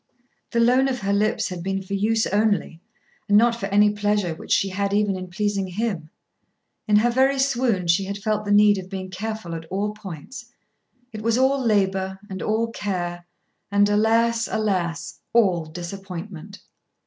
[0.49, 2.81] The loan of her lips had been for use only,
[3.29, 6.09] and not for any pleasure which she had even in pleasing him.
[6.87, 10.45] In her very swoon she had felt the need of being careful at all points.
[11.13, 13.27] It was all labour, and all care,
[13.71, 16.63] and, alas, alas, all disappointment!